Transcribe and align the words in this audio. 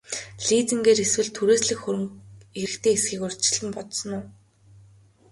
Лизингээр 0.45 0.99
эсвэл 1.05 1.29
түрээслэх 1.35 1.79
хөрөнгө 1.81 2.17
хэрэгтэй 2.59 2.93
эсэхийг 2.95 3.21
урьдчилан 3.25 3.71
бодсон 3.75 4.11
уу? 4.17 4.23